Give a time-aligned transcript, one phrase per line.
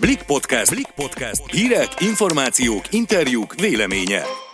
[0.00, 0.74] Blik Podcast.
[0.74, 1.50] Blik Podcast.
[1.50, 4.47] Hírek, információk, interjúk, véleménye.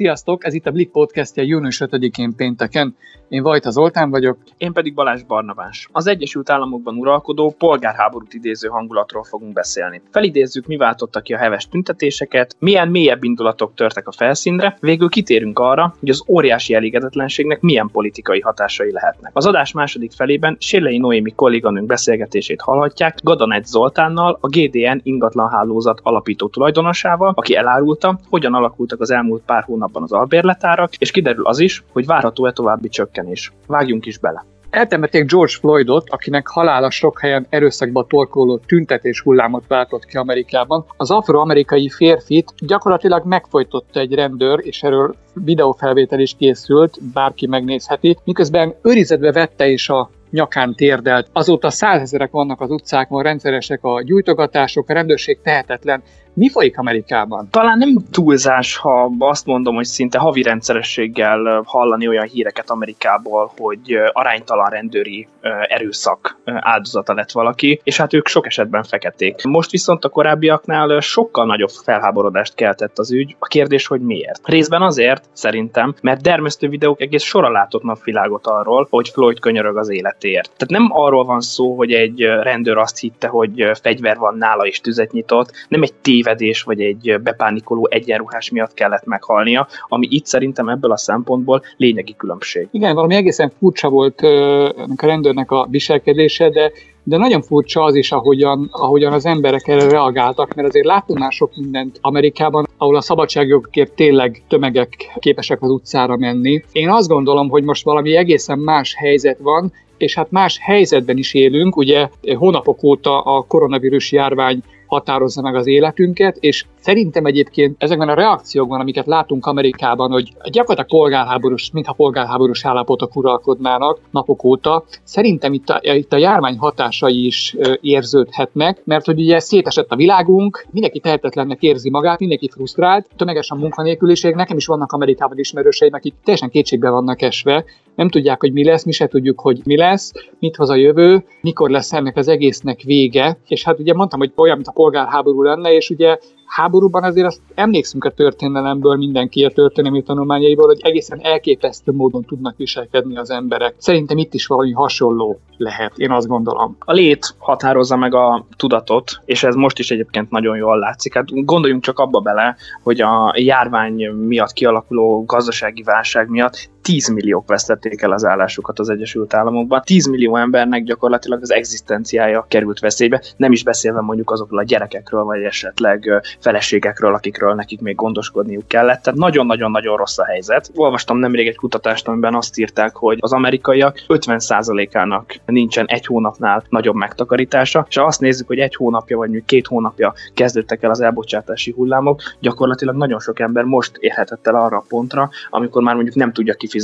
[0.00, 2.96] Sziasztok, ez itt a Blik podcastja június 5-én pénteken.
[3.28, 4.38] Én Vajta Zoltán vagyok.
[4.58, 5.88] Én pedig Balázs Barnabás.
[5.92, 10.02] Az Egyesült Államokban uralkodó polgárháborút idéző hangulatról fogunk beszélni.
[10.10, 15.58] Felidézzük, mi váltotta ki a heves tüntetéseket, milyen mélyebb indulatok törtek a felszínre, végül kitérünk
[15.58, 19.30] arra, hogy az óriási elégedetlenségnek milyen politikai hatásai lehetnek.
[19.34, 26.48] Az adás második felében Sérlei Noémi kolléganőnk beszélgetését hallhatják Gadanet Zoltánnal, a GDN ingatlanhálózat alapító
[26.48, 31.84] tulajdonosával, aki elárulta, hogyan alakultak az elmúlt pár hónapban az albérletárak, és kiderül az is,
[31.92, 33.52] hogy várható-e további csökkenés.
[33.66, 34.44] Vágjunk is bele.
[34.70, 40.84] Eltemették George Floydot, akinek halála sok helyen erőszakba torkoló tüntetés hullámot váltott ki Amerikában.
[40.96, 48.74] Az afroamerikai férfit gyakorlatilag megfojtotta egy rendőr, és erről videófelvétel is készült, bárki megnézheti, miközben
[48.82, 51.28] őrizetbe vette is a nyakán térdelt.
[51.32, 56.02] Azóta százezerek vannak az utcákon, rendszeresek a gyújtogatások, a rendőrség tehetetlen.
[56.40, 57.48] Mi folyik Amerikában?
[57.50, 63.94] Talán nem túlzás, ha azt mondom, hogy szinte havi rendszerességgel hallani olyan híreket Amerikából, hogy
[64.12, 65.28] aránytalan rendőri
[65.68, 69.42] erőszak áldozata lett valaki, és hát ők sok esetben feketék.
[69.42, 73.36] Most viszont a korábbiaknál sokkal nagyobb felháborodást keltett az ügy.
[73.38, 74.40] A kérdés, hogy miért?
[74.44, 79.90] Részben azért, szerintem, mert dermesztő videók egész sora látott napvilágot arról, hogy Floyd könyörög az
[79.90, 80.50] életért.
[80.56, 84.80] Tehát nem arról van szó, hogy egy rendőr azt hitte, hogy fegyver van nála és
[84.80, 85.94] tüzet nyitott, nem egy
[86.30, 92.14] tévedés vagy egy bepánikoló egyenruhás miatt kellett meghalnia, ami itt szerintem ebből a szempontból lényegi
[92.16, 92.68] különbség.
[92.70, 98.12] Igen, valami egészen furcsa volt a rendőrnek a viselkedése, de de nagyon furcsa az is,
[98.12, 103.00] ahogyan, ahogyan az emberek erre reagáltak, mert azért látunk már sok mindent Amerikában, ahol a
[103.00, 106.62] szabadságjogokért tényleg tömegek képesek az utcára menni.
[106.72, 111.34] Én azt gondolom, hogy most valami egészen más helyzet van, és hát más helyzetben is
[111.34, 118.08] élünk, ugye hónapok óta a koronavírus járvány határozza meg az életünket, és szerintem egyébként ezekben
[118.08, 125.52] a reakciókban, amiket látunk Amerikában, hogy gyakorlatilag polgárháborús, mintha polgárháborús állapotok uralkodnának napok óta, szerintem
[125.52, 131.00] itt a, itt a járvány hatásai is érződhetnek, mert hogy ugye szétesett a világunk, mindenki
[131.00, 136.50] tehetetlennek érzi magát, mindenki frusztrált, tömeges a munkanélküliség, nekem is vannak Amerikában ismerőseim, akik teljesen
[136.50, 137.64] kétségbe vannak esve,
[137.94, 141.24] nem tudják, hogy mi lesz, mi se tudjuk, hogy mi lesz, mit hoz a jövő,
[141.40, 145.42] mikor lesz ennek az egésznek vége, és hát ugye mondtam, hogy olyan, mint a polgárháború
[145.42, 146.18] lenne, és ugye
[146.50, 152.56] háborúban azért azt emlékszünk a történelemből, mindenki a történelmi tanulmányaiból, hogy egészen elképesztő módon tudnak
[152.56, 153.74] viselkedni az emberek.
[153.78, 156.76] Szerintem itt is valami hasonló lehet, én azt gondolom.
[156.78, 161.14] A lét határozza meg a tudatot, és ez most is egyébként nagyon jól látszik.
[161.14, 167.48] Hát gondoljunk csak abba bele, hogy a járvány miatt kialakuló gazdasági válság miatt 10 milliók
[167.48, 169.82] vesztették el az állásukat az Egyesült Államokban.
[169.84, 175.22] 10 millió embernek gyakorlatilag az egzisztenciája került veszélybe, nem is beszélve mondjuk azokról a gyerekekről,
[175.22, 179.02] vagy esetleg feleségekről, akikről nekik még gondoskodniuk kellett.
[179.02, 180.70] Tehát nagyon-nagyon-nagyon rossz a helyzet.
[180.74, 186.94] Olvastam nemrég egy kutatást, amiben azt írták, hogy az amerikaiak 50%-ának nincsen egy hónapnál nagyobb
[186.94, 191.00] megtakarítása, és ha azt nézzük, hogy egy hónapja vagy mondjuk két hónapja kezdődtek el az
[191.00, 196.16] elbocsátási hullámok, gyakorlatilag nagyon sok ember most érhetett el arra a pontra, amikor már mondjuk
[196.16, 196.78] nem tudja kifizetni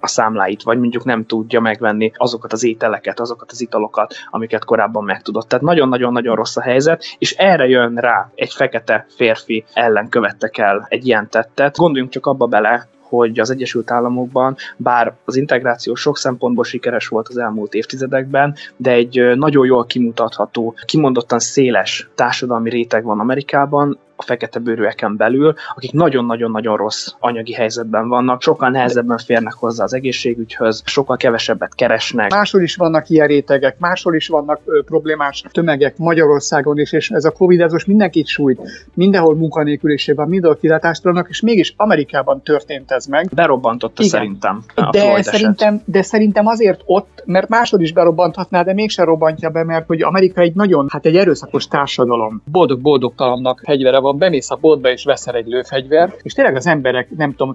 [0.00, 5.04] a számláit, vagy mondjuk nem tudja megvenni azokat az ételeket, azokat az italokat, amiket korábban
[5.04, 5.48] megtudott.
[5.48, 10.86] Tehát nagyon-nagyon-nagyon rossz a helyzet, és erre jön rá egy fekete férfi ellen követtek el
[10.88, 11.76] egy ilyen tettet.
[11.76, 17.28] Gondoljunk csak abba bele, hogy az Egyesült Államokban, bár az integráció sok szempontból sikeres volt
[17.28, 24.24] az elmúlt évtizedekben, de egy nagyon jól kimutatható, kimondottan széles társadalmi réteg van Amerikában, a
[24.24, 30.82] fekete bőrűeken belül, akik nagyon-nagyon-nagyon rossz anyagi helyzetben vannak, sokkal nehezebben férnek hozzá az egészségügyhöz,
[30.84, 32.30] sokkal kevesebbet keresnek.
[32.30, 37.24] Máshol is vannak ilyen rétegek, máshol is vannak ö, problémás tömegek Magyarországon is, és ez
[37.24, 38.60] a Covid ez most mindenkit sújt.
[38.94, 43.28] Mindenhol munkanélküliség van, mindenhol kilátástalanok, és mégis Amerikában történt ez meg.
[43.34, 44.08] Berobbantotta Igen.
[44.08, 44.62] szerintem.
[44.74, 49.64] A de szerintem, de szerintem azért ott, mert máshol is berobbanthatná, de mégsem robbantja be,
[49.64, 52.42] mert hogy Amerika egy nagyon, hát egy erőszakos társadalom.
[52.50, 57.10] Boldog-boldogtalannak hegyvere van van, bemész a boltba és veszel egy lőfegyvert, és tényleg az emberek,
[57.16, 57.54] nem tudom,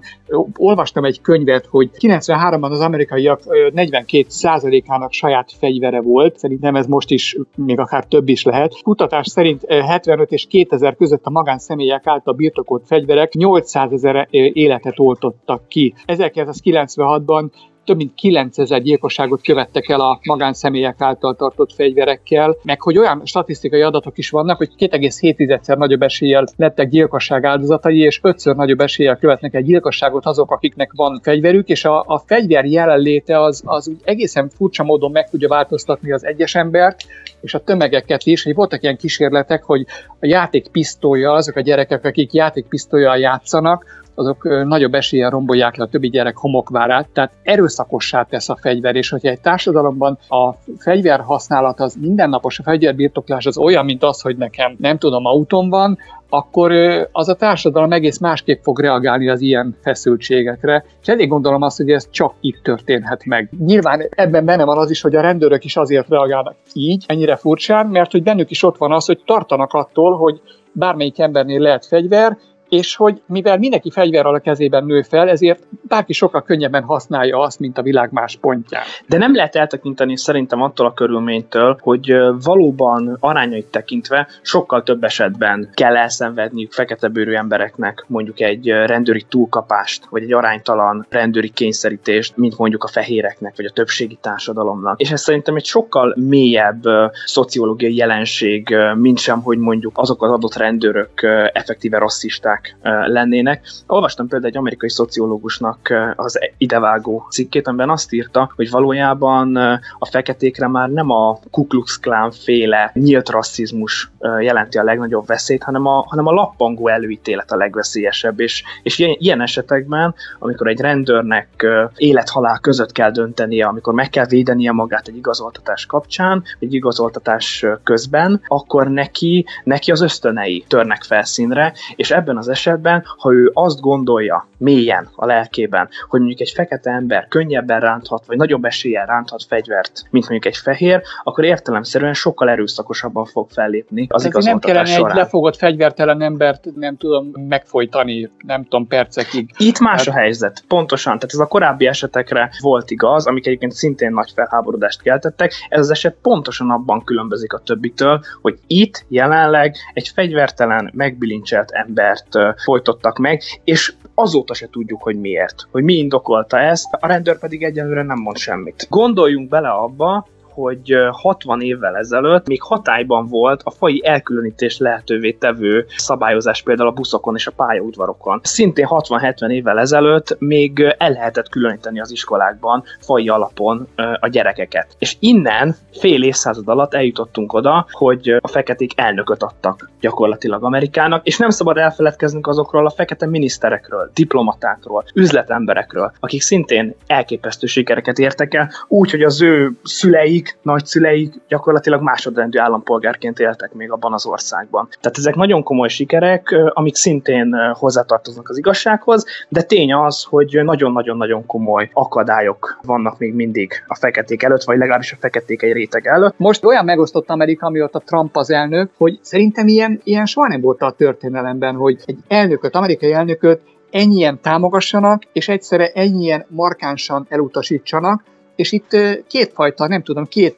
[0.56, 7.36] olvastam egy könyvet, hogy 93-ban az amerikaiak 42%-ának saját fegyvere volt, szerintem ez most is
[7.54, 8.82] még akár több is lehet.
[8.82, 15.68] Kutatás szerint 75 és 2000 között a magánszemélyek által birtokolt fegyverek 800 ezer életet oltottak
[15.68, 15.94] ki.
[16.06, 17.48] 1996-ban
[17.86, 23.82] több mint 9000 gyilkosságot követtek el a magánszemélyek által tartott fegyverekkel, meg hogy olyan statisztikai
[23.82, 29.54] adatok is vannak, hogy 2,7-szer nagyobb eséllyel lettek gyilkosság áldozatai, és ötször nagyobb eséllyel követnek
[29.54, 34.48] egy gyilkosságot azok, akiknek van fegyverük, és a, a fegyver jelenléte az, az úgy egészen
[34.48, 37.02] furcsa módon meg tudja változtatni az egyes embert,
[37.40, 39.86] és a tömegeket is, hogy voltak ilyen kísérletek, hogy
[40.20, 46.08] a játékpisztolya, azok a gyerekek, akik játékpisztolyjal játszanak, azok nagyobb eséllyel rombolják le a többi
[46.08, 51.96] gyerek homokvárát, tehát erőszakossá tesz a fegyver, és hogyha egy társadalomban a fegyver használat az
[52.00, 55.98] mindennapos, a fegyverbirtoklás az olyan, mint az, hogy nekem nem tudom, autóm van,
[56.28, 56.72] akkor
[57.12, 60.84] az a társadalom egész másképp fog reagálni az ilyen feszültségekre.
[61.02, 63.50] És elég gondolom azt, hogy ez csak itt történhet meg.
[63.58, 67.86] Nyilván ebben benne van az is, hogy a rendőrök is azért reagálnak így, ennyire furcsán,
[67.86, 70.40] mert hogy bennük is ott van az, hogy tartanak attól, hogy
[70.72, 72.36] bármelyik embernél lehet fegyver,
[72.68, 77.58] és hogy mivel mindenki fegyverrel a kezében nő fel, ezért bárki sokkal könnyebben használja azt,
[77.58, 78.82] mint a világ más pontján.
[79.08, 85.70] De nem lehet eltekinteni szerintem attól a körülménytől, hogy valóban arányait tekintve sokkal több esetben
[85.74, 92.58] kell elszenvedniük fekete bőrű embereknek mondjuk egy rendőri túlkapást, vagy egy aránytalan rendőri kényszerítést, mint
[92.58, 95.00] mondjuk a fehéreknek, vagy a többségi társadalomnak.
[95.00, 96.82] És ez szerintem egy sokkal mélyebb
[97.24, 101.22] szociológiai jelenség, mint sem, hogy mondjuk azok az adott rendőrök
[101.52, 102.76] effektíve rasszisták, problémák
[103.08, 103.66] lennének.
[103.86, 109.56] Olvastam például egy amerikai szociológusnak az idevágó cikkét, amiben azt írta, hogy valójában
[109.98, 114.10] a feketékre már nem a Ku Klux Klan féle nyílt rasszizmus
[114.40, 119.16] jelenti a legnagyobb veszélyt, hanem a, hanem a lappangó előítélet a legveszélyesebb, és, és ilyen,
[119.18, 121.66] ilyen esetekben, amikor egy rendőrnek
[121.96, 128.40] élethalál között kell döntenie, amikor meg kell védenie magát egy igazoltatás kapcsán, egy igazoltatás közben,
[128.46, 133.80] akkor neki, neki az ösztönei törnek felszínre, és ebben az az esetben, ha ő azt
[133.80, 139.44] gondolja mélyen a lelkében, hogy mondjuk egy fekete ember könnyebben ránthat, vagy nagyobb eséllyel ránthat
[139.48, 144.96] fegyvert, mint mondjuk egy fehér, akkor értelemszerűen sokkal erőszakosabban fog fellépni az igazoltatás Nem kellene
[144.98, 145.10] során.
[145.10, 149.50] egy lefogott fegyvertelen embert, nem tudom, megfojtani, nem tudom, percekig.
[149.56, 150.14] Itt más hát...
[150.14, 151.18] a helyzet, pontosan.
[151.18, 155.52] Tehát ez a korábbi esetekre volt igaz, amik egyébként szintén nagy felháborodást keltettek.
[155.68, 162.28] Ez az eset pontosan abban különbözik a többitől, hogy itt jelenleg egy fegyvertelen, megbilincselt embert
[162.56, 167.62] folytottak meg, és azóta se tudjuk, hogy miért, hogy mi indokolta ezt, a rendőr pedig
[167.62, 168.86] egyelőre nem mond semmit.
[168.90, 175.86] Gondoljunk bele abba, hogy 60 évvel ezelőtt még hatályban volt a fai elkülönítés lehetővé tevő
[175.96, 178.40] szabályozás például a buszokon és a pályaudvarokon.
[178.42, 183.88] Szintén 60-70 évvel ezelőtt még el lehetett különíteni az iskolákban fai alapon
[184.20, 184.86] a gyerekeket.
[184.98, 191.38] És innen fél évszázad alatt eljutottunk oda, hogy a feketék elnököt adtak gyakorlatilag Amerikának, és
[191.38, 198.70] nem szabad elfeledkeznünk azokról a fekete miniszterekről, diplomatákról, üzletemberekről, akik szintén elképesztő sikereket értek el,
[198.88, 204.88] úgy, hogy az ő szüleik szüleik, nagyszüleik gyakorlatilag másodrendű állampolgárként éltek még abban az országban.
[205.00, 211.46] Tehát ezek nagyon komoly sikerek, amik szintén hozzátartoznak az igazsághoz, de tény az, hogy nagyon-nagyon-nagyon
[211.46, 216.34] komoly akadályok vannak még mindig a feketék előtt, vagy legalábbis a feketék egy réteg előtt.
[216.38, 220.82] Most olyan megosztott Amerika, amióta Trump az elnök, hogy szerintem ilyen, ilyen soha nem volt
[220.82, 223.60] a történelemben, hogy egy elnököt, amerikai elnököt
[223.90, 228.22] ennyien támogassanak, és egyszerre ennyien markánsan elutasítsanak,
[228.56, 228.96] és itt
[229.28, 230.56] kétfajta, nem tudom, két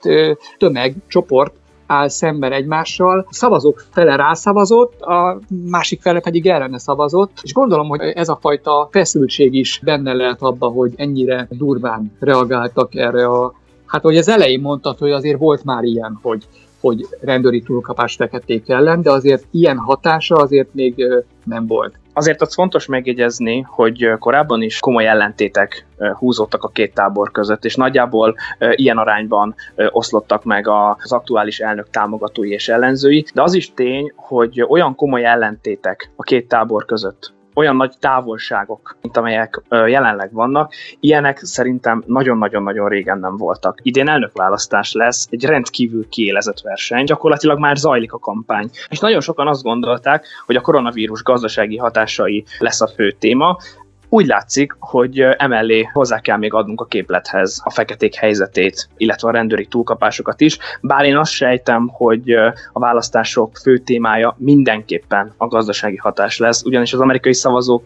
[0.58, 1.54] tömeg, csoport
[1.86, 3.26] áll szemben egymással.
[3.28, 5.40] A szavazók fele rászavazott, a
[5.70, 10.42] másik fele pedig ellene szavazott, és gondolom, hogy ez a fajta feszültség is benne lehet
[10.42, 13.54] abba, hogy ennyire durván reagáltak erre a
[13.88, 16.44] Hát, hogy az elején mondtad, hogy azért volt már ilyen, hogy,
[16.80, 21.06] hogy rendőri túlkapás feketék ellen, de azért ilyen hatása azért még
[21.44, 21.94] nem volt.
[22.12, 25.86] Azért az fontos megjegyezni, hogy korábban is komoly ellentétek
[26.18, 29.54] húzottak a két tábor között, és nagyjából ilyen arányban
[29.90, 35.24] oszlottak meg az aktuális elnök támogatói és ellenzői, de az is tény, hogy olyan komoly
[35.24, 42.88] ellentétek a két tábor között, olyan nagy távolságok, mint amelyek jelenleg vannak, ilyenek szerintem nagyon-nagyon-nagyon
[42.88, 43.78] régen nem voltak.
[43.82, 48.70] Idén elnökválasztás lesz, egy rendkívül kiélezett verseny, gyakorlatilag már zajlik a kampány.
[48.88, 53.56] És nagyon sokan azt gondolták, hogy a koronavírus gazdasági hatásai lesz a fő téma,
[54.08, 59.32] úgy látszik, hogy emellé hozzá kell még adnunk a képlethez a feketék helyzetét, illetve a
[59.32, 62.30] rendőri túlkapásokat is, bár én azt sejtem, hogy
[62.72, 67.84] a választások fő témája mindenképpen a gazdasági hatás lesz, ugyanis az amerikai szavazók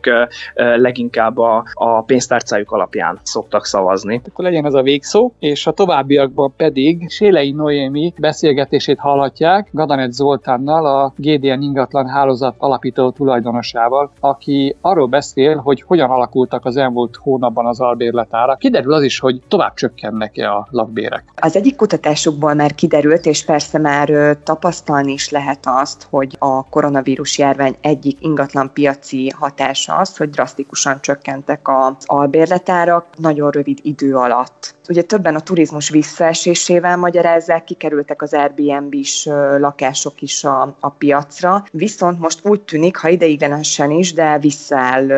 [0.55, 4.21] leginkább a, a pénztárcájuk alapján szoktak szavazni.
[4.29, 10.87] Akkor legyen ez a végszó, és a továbbiakban pedig Sélei Noémi beszélgetését hallhatják Gadanet Zoltánnal,
[10.87, 17.67] a GDN ingatlan hálózat alapító tulajdonosával, aki arról beszél, hogy hogyan alakultak az elmúlt hónapban
[17.67, 18.55] az albérletára.
[18.55, 21.25] Kiderül az is, hogy tovább csökkennek-e a lakbérek.
[21.37, 27.39] Az egyik kutatásukból már kiderült, és persze már tapasztalni is lehet azt, hogy a koronavírus
[27.39, 34.75] járvány egyik ingatlan piaci hatása az, hogy drasztikusan csökkentek az albérletárak nagyon rövid idő alatt.
[34.89, 39.25] Ugye többen a turizmus visszaesésével magyarázzák, kikerültek az Airbnb-s
[39.59, 45.11] lakások is a, a piacra, viszont most úgy tűnik, ha ideiglenesen is, de visszaáll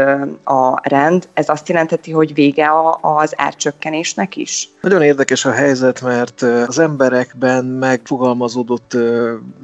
[0.45, 1.29] a rend.
[1.33, 2.69] Ez azt jelenteti, hogy vége
[3.00, 4.69] az árcsökkenésnek is?
[4.81, 8.97] Nagyon érdekes a helyzet, mert az emberekben megfogalmazódott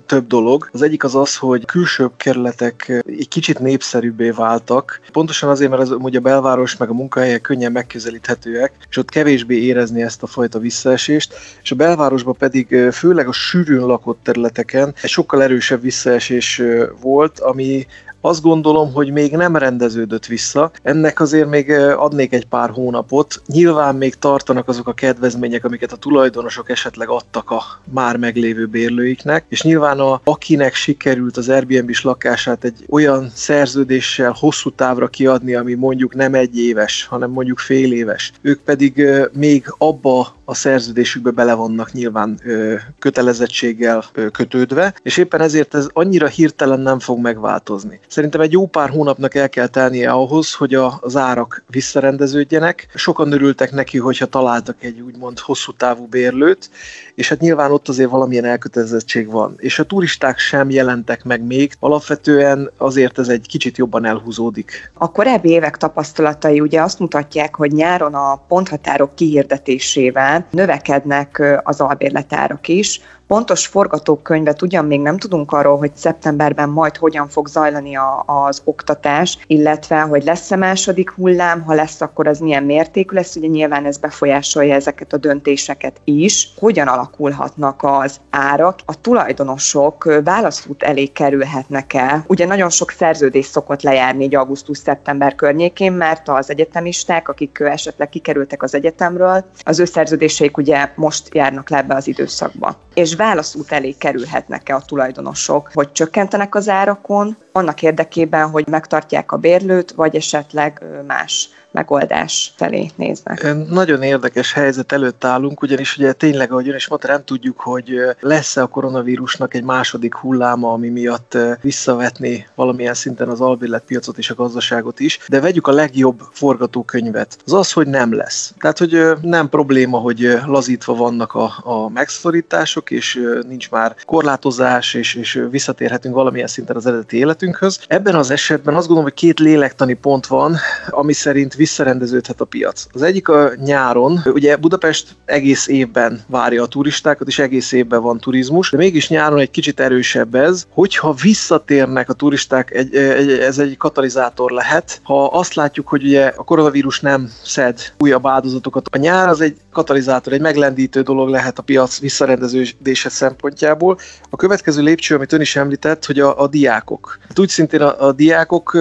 [0.07, 0.69] több dolog.
[0.73, 5.91] Az egyik az az, hogy külsőbb kerületek egy kicsit népszerűbbé váltak, pontosan azért, mert az,
[5.91, 10.59] ugye a belváros meg a munkahelyek könnyen megközelíthetőek, és ott kevésbé érezni ezt a fajta
[10.59, 16.63] visszaesést, és a belvárosban pedig főleg a sűrűn lakott területeken egy sokkal erősebb visszaesés
[17.01, 17.87] volt, ami
[18.21, 20.71] azt gondolom, hogy még nem rendeződött vissza.
[20.83, 23.43] Ennek azért még adnék egy pár hónapot.
[23.47, 27.63] Nyilván még tartanak azok a kedvezmények, amiket a tulajdonosok esetleg adtak a
[27.93, 34.71] már meglévő bérlőiknek, és nyilván a, akinek sikerült az Airbnb-s lakását egy olyan szerződéssel hosszú
[34.71, 38.33] távra kiadni, ami mondjuk nem egy éves, hanem mondjuk fél éves.
[38.41, 45.41] Ők pedig még abba a szerződésükbe bele vannak nyilván ö, kötelezettséggel ö, kötődve, és éppen
[45.41, 48.01] ezért ez annyira hirtelen nem fog megváltozni.
[48.09, 52.89] Szerintem egy jó pár hónapnak el kell tennie ahhoz, hogy a, az árak visszarendeződjenek.
[52.95, 56.71] Sokan örültek neki, hogyha találtak egy úgymond hosszú távú bérlőt,
[57.15, 59.55] és hát nyilván ott azért valamilyen elkötelezettség van.
[59.57, 64.91] És a turisták sem jelentek meg még, alapvetően azért ez egy kicsit jobban elhúzódik.
[64.95, 72.69] A korábbi évek tapasztalatai ugye azt mutatják, hogy nyáron a ponthatárok kihirdetésével növekednek az albérletárak
[72.69, 73.01] is,
[73.31, 78.63] Pontos forgatókönyvet ugyan még nem tudunk arról, hogy szeptemberben majd hogyan fog zajlani a, az
[78.65, 83.85] oktatás, illetve hogy lesz-e második hullám, ha lesz, akkor az milyen mértékű lesz, ugye nyilván
[83.85, 86.51] ez befolyásolja ezeket a döntéseket is.
[86.57, 88.79] Hogyan alakulhatnak az árak?
[88.85, 92.25] A tulajdonosok válaszút elé kerülhetnek el.
[92.27, 98.63] Ugye nagyon sok szerződés szokott lejárni egy augusztus-szeptember környékén, mert az egyetemisták, akik esetleg kikerültek
[98.63, 102.77] az egyetemről, az ő szerződéseik ugye most járnak le ebbe az időszakba.
[102.95, 109.37] És válaszút elé kerülhetnek-e a tulajdonosok, hogy csökkentenek az árakon, annak érdekében, hogy megtartják a
[109.37, 113.55] bérlőt, vagy esetleg más megoldás felé néznek.
[113.69, 117.95] Nagyon érdekes helyzet előtt állunk, ugyanis ugye tényleg, ahogy ön is mondta, nem tudjuk, hogy
[118.21, 123.43] lesz-e a koronavírusnak egy második hulláma, ami miatt visszavetni valamilyen szinten az
[123.87, 127.39] piacot és a gazdaságot is, de vegyük a legjobb forgatókönyvet.
[127.47, 128.55] Az az, hogy nem lesz.
[128.59, 135.15] Tehát, hogy nem probléma, hogy lazítva vannak a, a megszorítások, és nincs már korlátozás, és,
[135.15, 137.19] és visszatérhetünk valamilyen szinten az eredeti
[137.51, 137.79] életünkhöz.
[137.87, 140.57] Ebben az esetben azt gondolom, hogy két lélektani pont van,
[140.91, 142.87] ami szerint visszarendeződhet a piac.
[142.93, 148.19] Az egyik a nyáron, ugye Budapest egész évben várja a turistákat, és egész évben van
[148.19, 153.59] turizmus, de mégis nyáron egy kicsit erősebb ez, hogyha visszatérnek a turisták, egy, egy, ez
[153.59, 155.01] egy katalizátor lehet.
[155.03, 159.57] Ha azt látjuk, hogy ugye a koronavírus nem szed újabb áldozatokat, a nyár az egy
[159.73, 163.99] katalizátor, egy meglendítő dolog lehet a piac visszarendeződése szempontjából.
[164.31, 167.19] A következő lépcső, amit ön is említett, hogy a, a diákok.
[167.31, 168.77] Hát úgy szintén a, a diákok,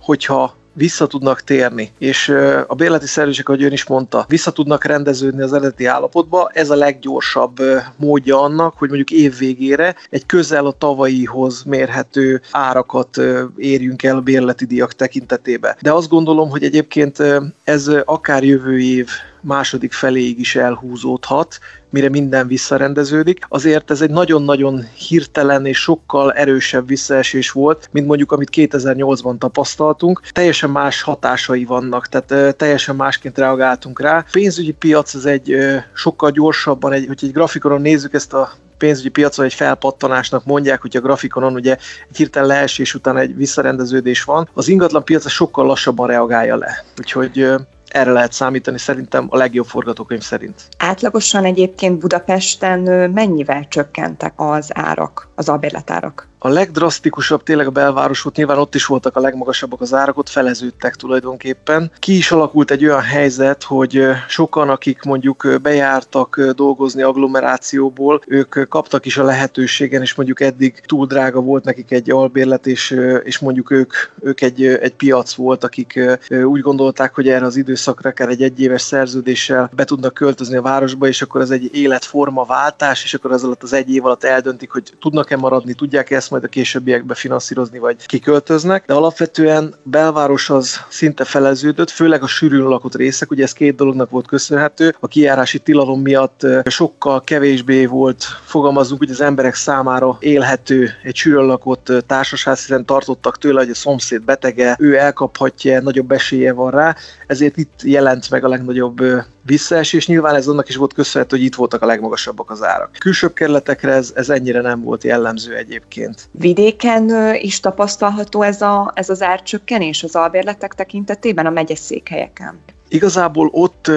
[0.00, 2.28] hogyha vissza tudnak térni, és
[2.66, 6.74] a bérleti szerződések, ahogy ön is mondta, vissza tudnak rendeződni az eredeti állapotba, ez a
[6.74, 7.60] leggyorsabb
[7.96, 13.20] módja annak, hogy mondjuk év végére egy közel a tavalyihoz mérhető árakat
[13.56, 15.76] érjünk el a bérleti díjak tekintetében.
[15.80, 17.22] De azt gondolom, hogy egyébként
[17.64, 19.08] ez akár jövő év
[19.44, 21.58] második feléig is elhúzódhat,
[21.90, 23.44] mire minden visszarendeződik.
[23.48, 30.20] Azért ez egy nagyon-nagyon hirtelen és sokkal erősebb visszaesés volt, mint mondjuk amit 2008-ban tapasztaltunk.
[30.32, 34.18] Teljesen más hatásai vannak, tehát teljesen másként reagáltunk rá.
[34.18, 35.56] A pénzügyi piac az egy
[35.92, 40.96] sokkal gyorsabban, egy, hogy egy grafikonon nézzük ezt a pénzügyi piacon egy felpattanásnak mondják, hogy
[40.96, 41.76] a grafikonon ugye
[42.08, 46.84] egy hirtelen leesés után egy visszarendeződés van, az ingatlan piac sokkal lassabban reagálja le.
[46.98, 47.54] Úgyhogy
[47.94, 50.68] erre lehet számítani szerintem a legjobb forgatókönyv szerint.
[50.78, 56.28] Átlagosan egyébként Budapesten mennyivel csökkentek az árak, az albérletárak?
[56.44, 60.28] A legdrasztikusabb tényleg a belváros volt, nyilván ott is voltak a legmagasabbak az árak, ott
[60.28, 61.90] feleződtek tulajdonképpen.
[61.98, 69.06] Ki is alakult egy olyan helyzet, hogy sokan, akik mondjuk bejártak dolgozni agglomerációból, ők kaptak
[69.06, 73.70] is a lehetőségen, és mondjuk eddig túl drága volt nekik egy albérlet, és, és mondjuk
[73.70, 76.00] ők, ők egy, egy piac volt, akik
[76.44, 81.06] úgy gondolták, hogy erre az időszakra akár egy egyéves szerződéssel be tudnak költözni a városba,
[81.06, 84.70] és akkor ez egy életforma váltás, és akkor ez alatt az egy év alatt eldöntik,
[84.70, 90.80] hogy tudnak-e maradni, tudják-e ezt majd a későbbiekben finanszírozni, vagy kiköltöznek, de alapvetően belváros az
[90.88, 95.58] szinte feleződött, főleg a sűrűn lakott részek, ugye ez két dolognak volt köszönhető, a kijárási
[95.58, 102.54] tilalom miatt sokkal kevésbé volt, fogalmazunk, hogy az emberek számára élhető egy sűrűn lakott társaság,
[102.54, 107.82] hiszen tartottak tőle, hogy a szomszéd betege, ő elkaphatja, nagyobb esélye van rá, ezért itt
[107.82, 109.02] jelent meg a legnagyobb
[109.46, 110.06] visszaesés.
[110.06, 112.90] Nyilván ez annak is volt köszönhető, hogy itt voltak a legmagasabbak az árak.
[112.98, 116.28] Külsőbb kerületekre ez, ez ennyire nem volt jellemző egyébként.
[116.30, 122.60] Vidéken is tapasztalható ez, a, ez az árcsökkenés az albérletek tekintetében a megyeszékhelyeken?
[122.94, 123.90] Igazából ott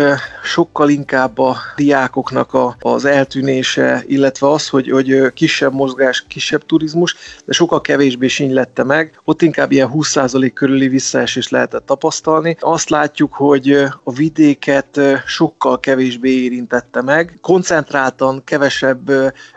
[0.43, 7.15] sokkal inkább a diákoknak a, az eltűnése, illetve az, hogy, hogy kisebb mozgás, kisebb turizmus,
[7.45, 9.19] de sokkal kevésbé sinylette meg.
[9.23, 12.57] Ott inkább ilyen 20% körüli visszaesést lehetett tapasztalni.
[12.59, 13.71] Azt látjuk, hogy
[14.03, 17.37] a vidéket sokkal kevésbé érintette meg.
[17.41, 19.11] Koncentráltan kevesebb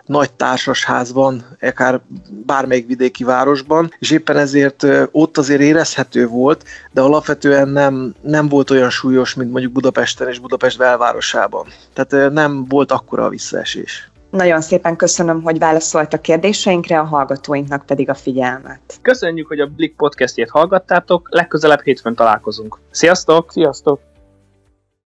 [0.07, 2.01] nagy társasház van, akár
[2.47, 8.71] bármelyik vidéki városban, és éppen ezért ott azért érezhető volt, de alapvetően nem, nem volt
[8.71, 11.67] olyan súlyos, mint mondjuk Budapesten és Budapest belvárosában.
[11.93, 14.11] Tehát nem volt akkora a visszaesés.
[14.31, 18.81] Nagyon szépen köszönöm, hogy válaszolt a kérdéseinkre, a hallgatóinknak pedig a figyelmet.
[19.03, 22.79] Köszönjük, hogy a Blik podcastjét hallgattátok, legközelebb hétfőn találkozunk.
[22.91, 23.51] Sziasztok!
[23.53, 24.01] Sziasztok!